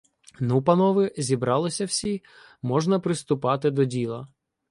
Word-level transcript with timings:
—Ну, 0.39 0.61
панове, 0.63 1.11
зібралися 1.17 1.85
всі— 1.85 2.23
можна 2.61 2.99
приступати 2.99 3.71
до 3.71 3.85
діла. 3.85 4.27